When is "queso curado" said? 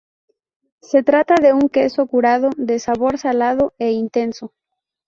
1.69-2.49